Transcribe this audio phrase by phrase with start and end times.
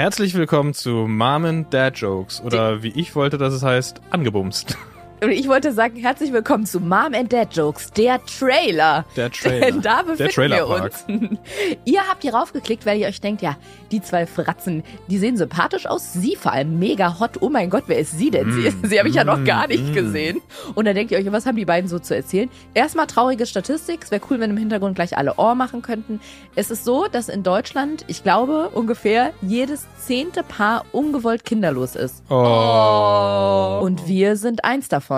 [0.00, 1.06] Herzlich willkommen zu
[1.44, 4.78] and Dad Jokes oder wie ich wollte, dass es heißt, angebumst.
[5.22, 9.04] Und ich wollte sagen, herzlich willkommen zu Mom and Dad Jokes, der Trailer.
[9.16, 9.66] Der Trailer.
[9.66, 11.04] Denn da befinden Der wir uns.
[11.84, 13.58] Ihr habt hier raufgeklickt, weil ihr euch denkt, ja,
[13.90, 16.14] die zwei Fratzen, die sehen sympathisch aus.
[16.14, 17.42] Sie vor allem mega hot.
[17.42, 18.50] Oh mein Gott, wer ist sie denn?
[18.50, 20.40] Sie, sie habe ich ja noch gar nicht gesehen.
[20.74, 22.48] Und dann denkt ihr euch, was haben die beiden so zu erzählen?
[22.72, 24.00] Erstmal traurige Statistik.
[24.04, 26.20] Es wäre cool, wenn im Hintergrund gleich alle Ohr machen könnten.
[26.54, 32.22] Es ist so, dass in Deutschland, ich glaube, ungefähr jedes zehnte Paar ungewollt kinderlos ist.
[32.30, 33.80] Oh.
[33.82, 35.09] Und wir sind eins davon.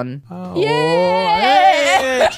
[0.57, 2.31] Yeah!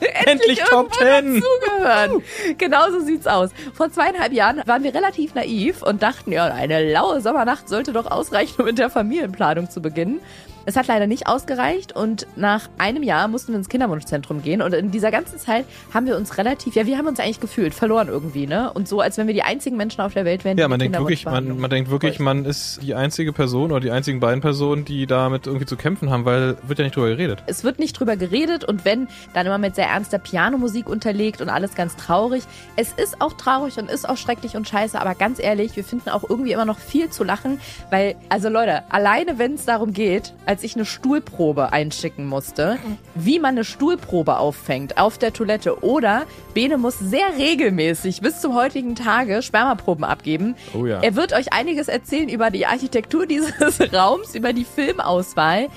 [0.26, 1.42] Endlich Top irgendwo 10!
[1.86, 2.22] Dazugehören.
[2.58, 3.50] Genau so sieht's aus.
[3.74, 8.10] Vor zweieinhalb Jahren waren wir relativ naiv und dachten, ja, eine laue Sommernacht sollte doch
[8.10, 10.20] ausreichen, um mit der Familienplanung zu beginnen.
[10.68, 14.74] Es hat leider nicht ausgereicht und nach einem Jahr mussten wir ins Kinderwunschzentrum gehen und
[14.74, 18.08] in dieser ganzen Zeit haben wir uns relativ, ja, wir haben uns eigentlich gefühlt, verloren
[18.08, 18.72] irgendwie, ne?
[18.72, 20.80] Und so, als wenn wir die einzigen Menschen auf der Welt wären, die Ja, man
[20.80, 24.40] denkt wirklich, man, man denkt wirklich, man ist die einzige Person oder die einzigen beiden
[24.40, 27.44] Personen, die damit irgendwie zu kämpfen haben, weil wird ja nicht drüber geredet.
[27.46, 31.48] Es wird nicht drüber geredet und wenn, dann immer mit sehr ernster Pianomusik unterlegt und
[31.48, 32.42] alles ganz traurig.
[32.76, 36.10] Es ist auch traurig und ist auch schrecklich und scheiße, aber ganz ehrlich, wir finden
[36.10, 37.60] auch irgendwie immer noch viel zu lachen,
[37.90, 42.78] weil, also Leute, alleine wenn es darum geht, als ich eine Stuhlprobe einschicken musste,
[43.14, 48.54] wie man eine Stuhlprobe auffängt auf der Toilette oder Bene muss sehr regelmäßig bis zum
[48.54, 50.54] heutigen Tage Spermaproben abgeben.
[50.74, 51.00] Oh ja.
[51.00, 53.52] Er wird euch einiges erzählen über die Architektur dieses
[53.92, 55.68] Raums, über die Filmauswahl.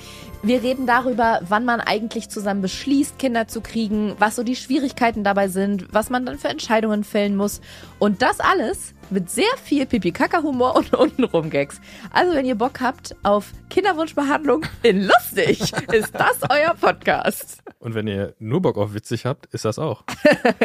[0.42, 5.22] Wir reden darüber, wann man eigentlich zusammen beschließt, Kinder zu kriegen, was so die Schwierigkeiten
[5.22, 7.60] dabei sind, was man dann für Entscheidungen fällen muss.
[7.98, 11.78] Und das alles mit sehr viel Pipi-Kaka-Humor und untenrum Gags.
[12.10, 15.60] Also, wenn ihr Bock habt auf Kinderwunschbehandlung in lustig,
[15.92, 17.58] ist das euer Podcast.
[17.78, 20.04] Und wenn ihr nur Bock auf witzig habt, ist das auch.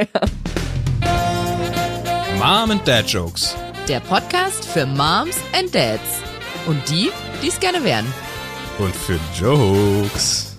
[2.39, 3.57] Mom and Dad Jokes.
[3.89, 6.21] Der Podcast für Moms and Dads.
[6.65, 7.11] Und die,
[7.43, 8.05] die es gerne wären.
[8.77, 10.57] Und für Jokes.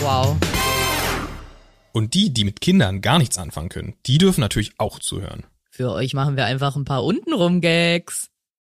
[0.00, 0.36] Wow.
[1.92, 5.44] Und die, die mit Kindern gar nichts anfangen können, die dürfen natürlich auch zuhören.
[5.68, 8.30] Für euch machen wir einfach ein paar untenrum Gags.